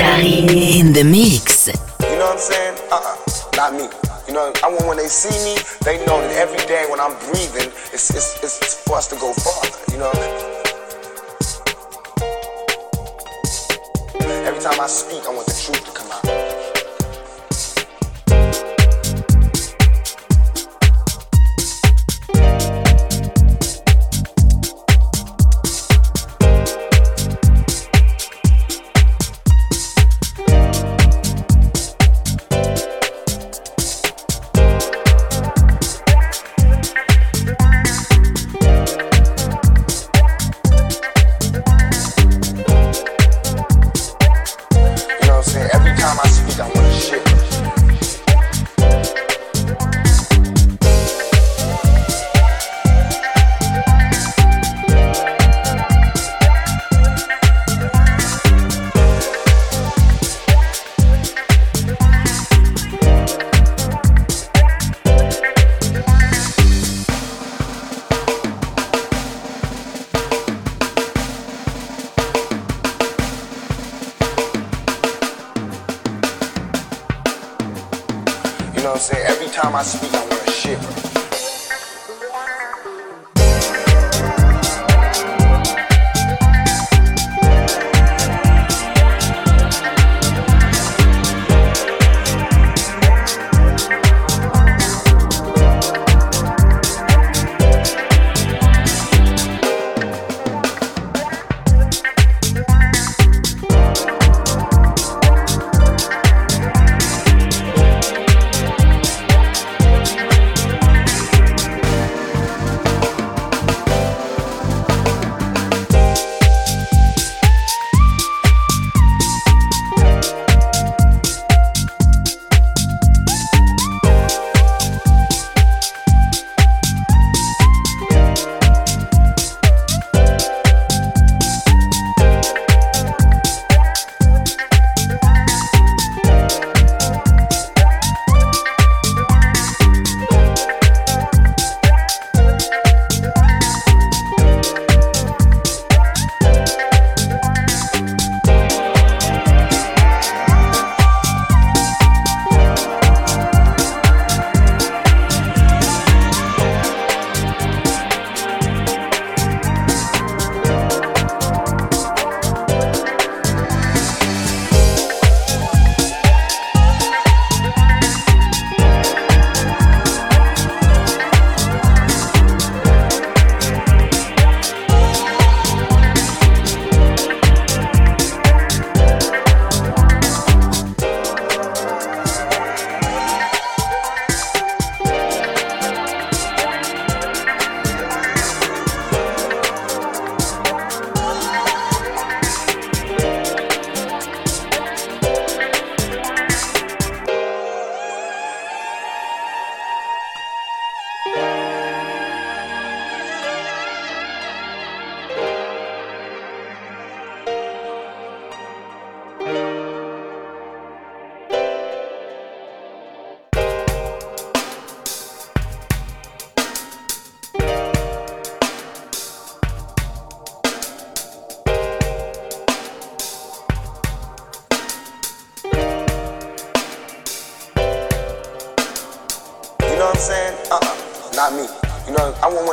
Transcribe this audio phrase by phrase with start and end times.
[0.00, 0.80] Darry.
[0.80, 1.68] In the mix.
[1.68, 1.74] You
[2.16, 2.76] know what I'm saying?
[2.88, 3.20] Uh-uh.
[3.52, 3.84] Not me.
[4.26, 7.12] You know, I want when they see me, they know that every day when I'm
[7.28, 9.34] breathing, it's, it's, it's for us to go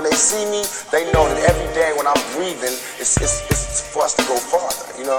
[0.06, 4.14] see me, they know that every day when I'm breathing, it's, it's, it's for us
[4.16, 5.18] to go farther, you know?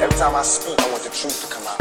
[0.00, 1.80] Every time I speak, I want the truth to come out.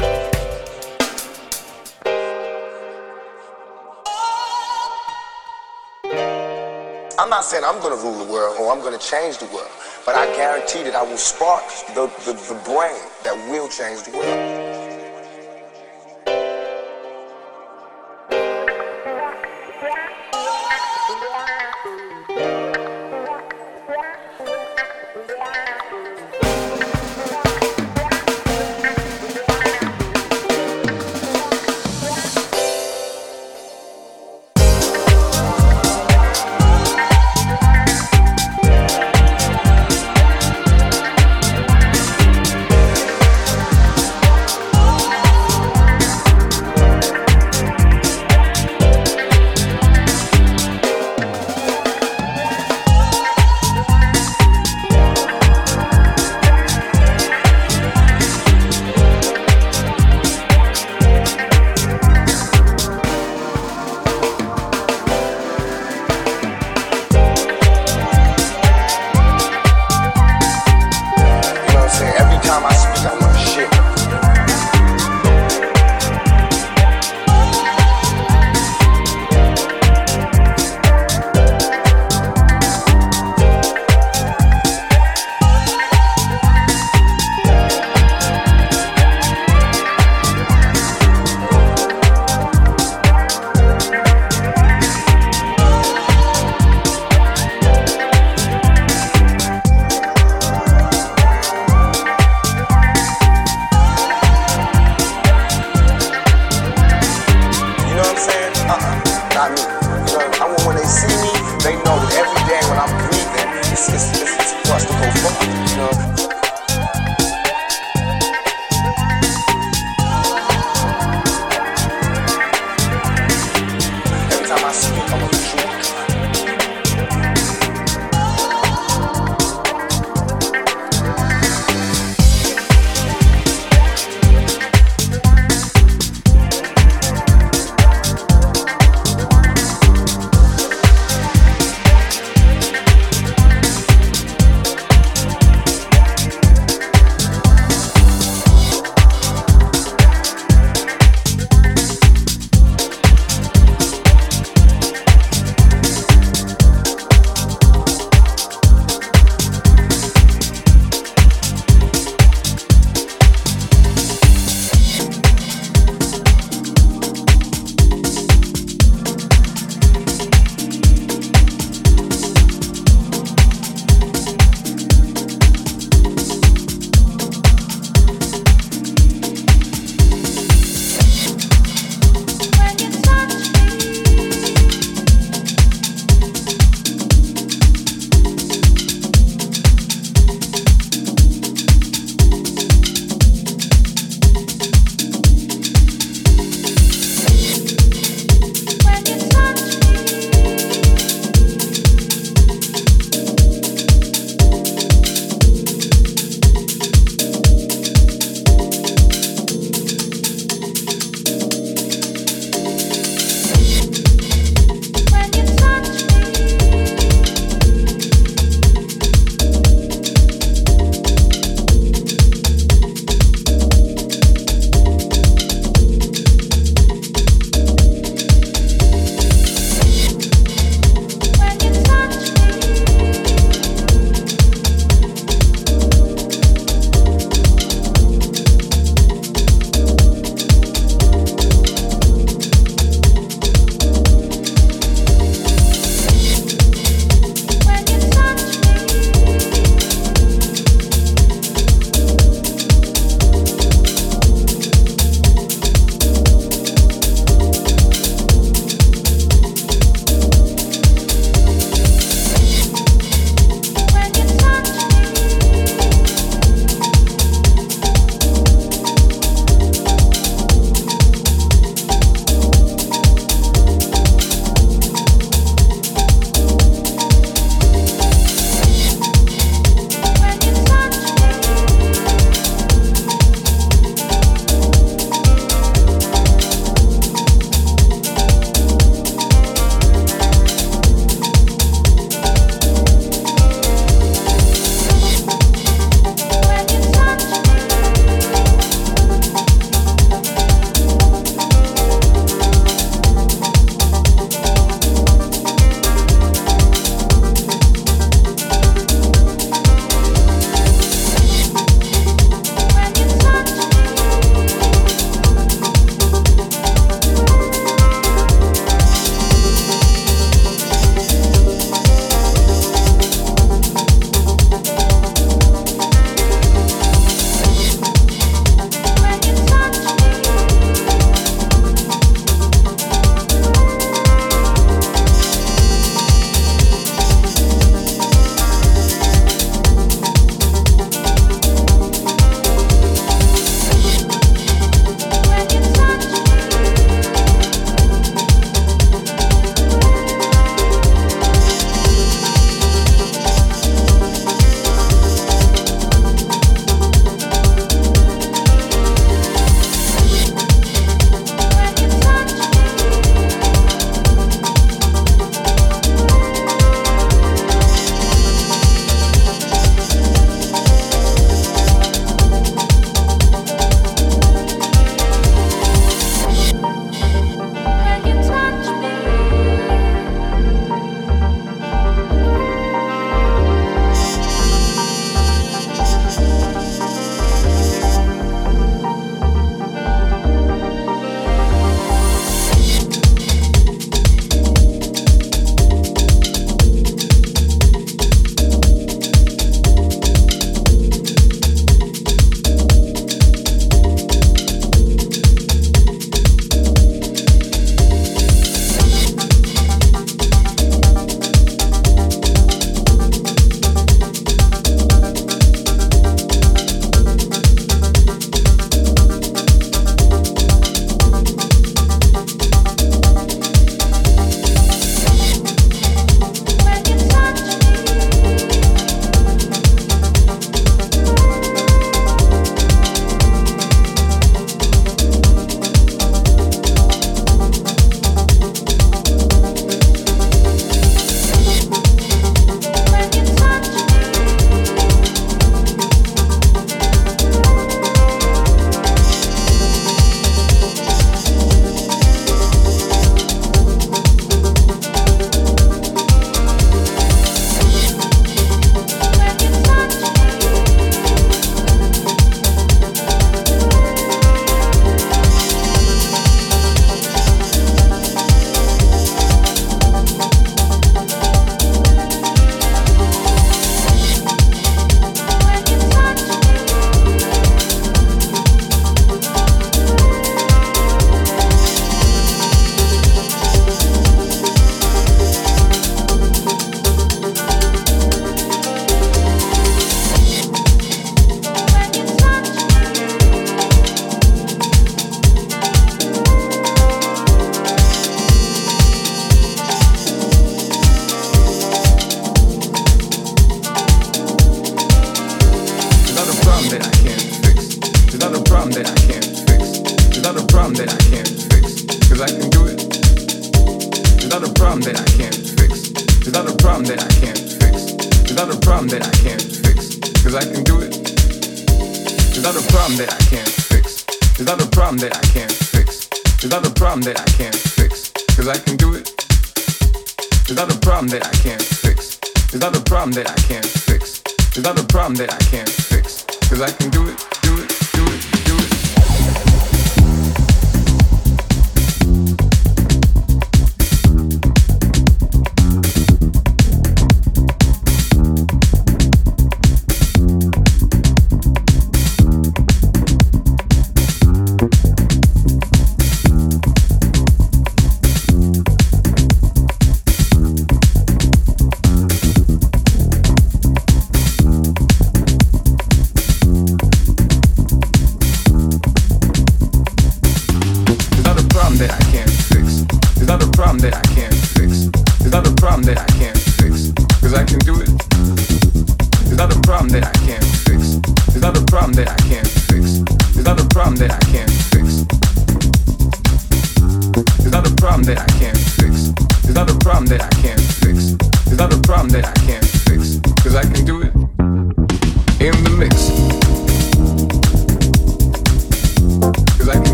[7.19, 9.71] I'm not saying I'm gonna rule the world or I'm gonna change the world,
[10.06, 11.63] but I guarantee that I will spark
[11.94, 14.75] the, the, the brain that will change the world.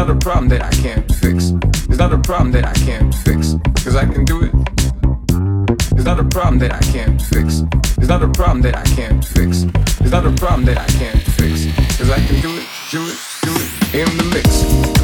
[0.00, 1.50] not a problem that I can't fix.
[1.90, 3.54] It's not a problem that I can't fix.
[3.84, 4.50] Cause I can do it.
[5.92, 7.64] It's not a problem that I can't fix.
[7.98, 9.64] It's not a problem that I can't fix.
[10.00, 11.66] It's not a problem that I can't fix.
[11.98, 14.99] Cause I can do it, do it, do it in the mix.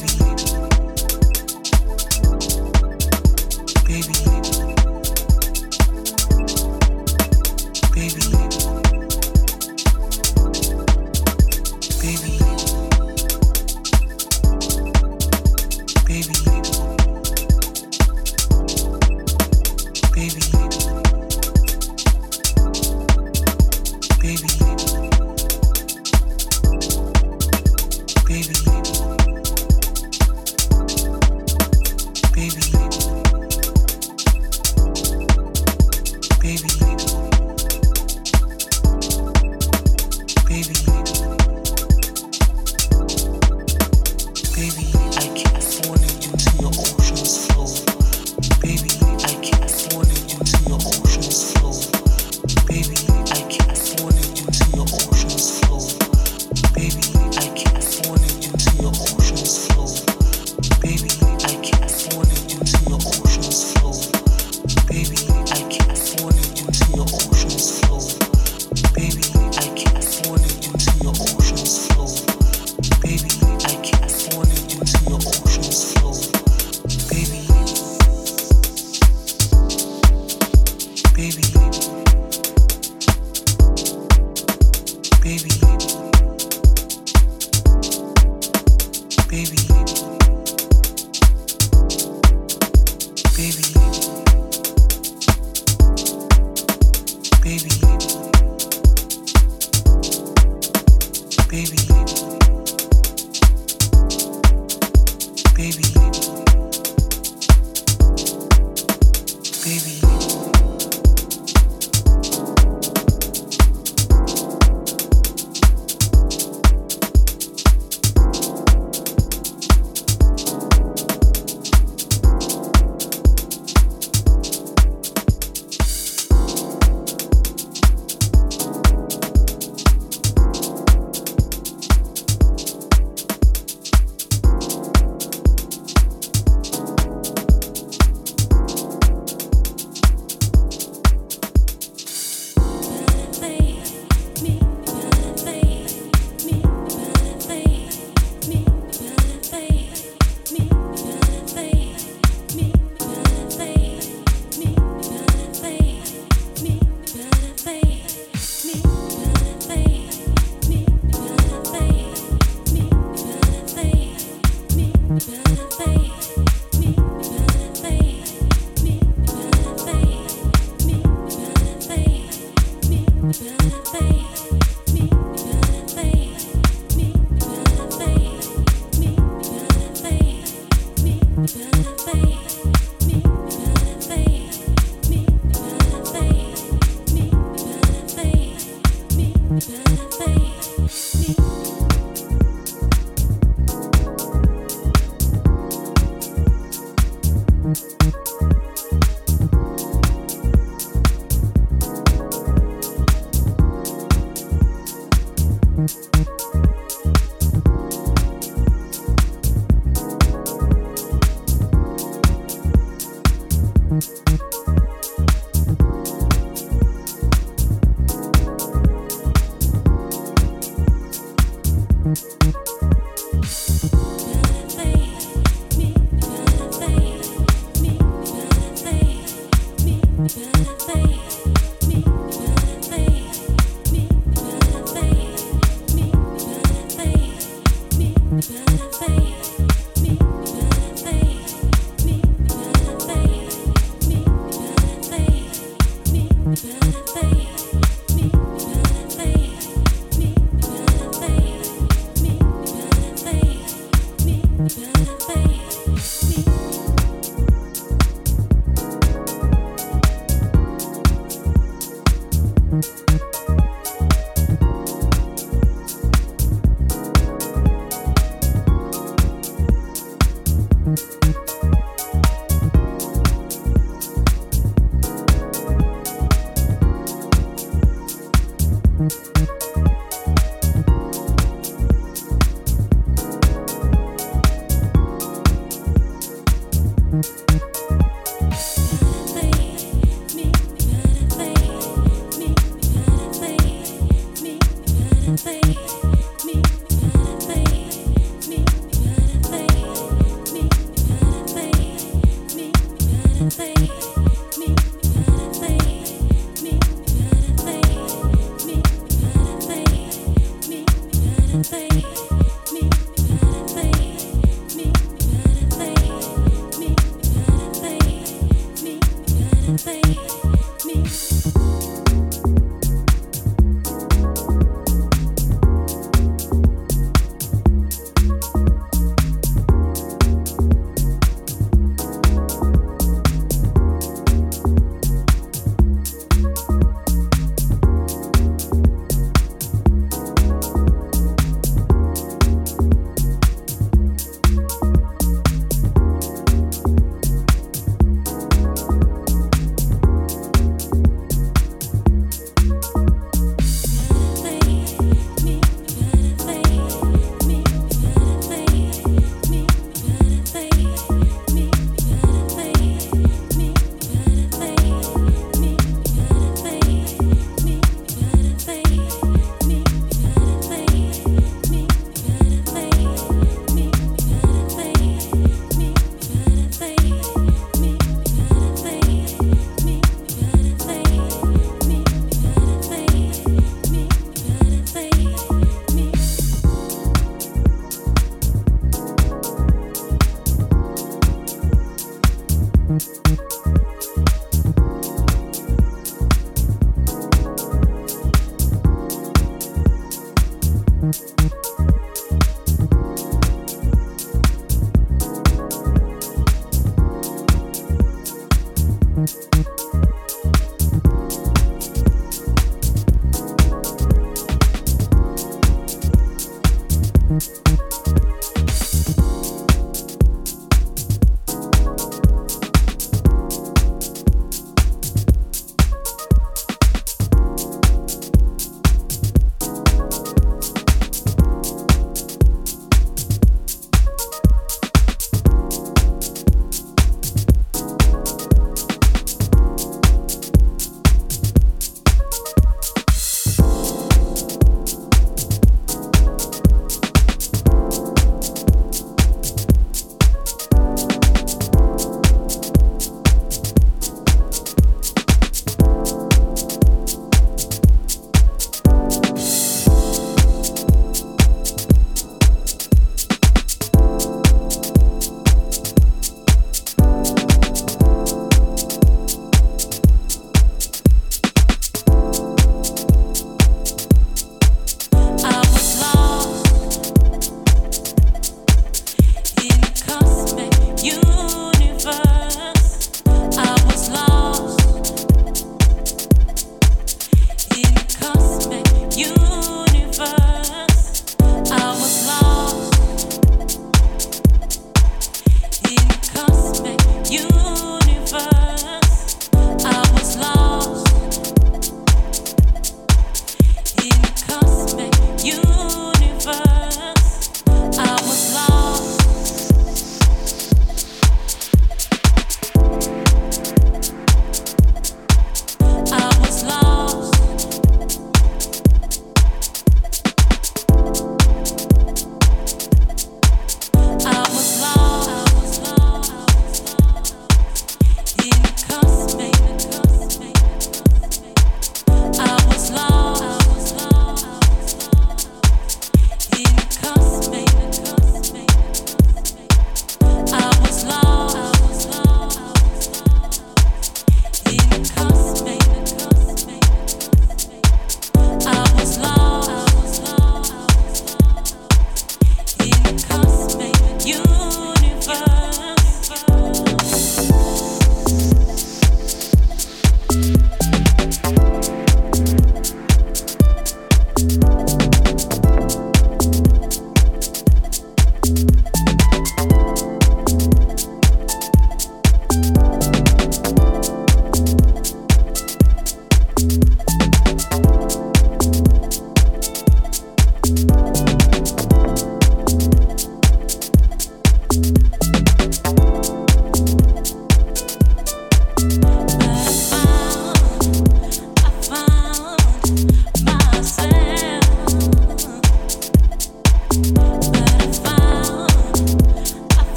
[0.00, 0.31] baby.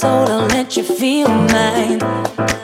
[0.00, 2.59] Soul, I'll let you feel mine.